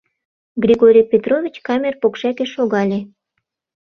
Григорий 0.63 1.07
Петрович 1.11 1.55
камер 1.67 1.95
покшеке 2.01 2.45
шогале. 2.53 2.99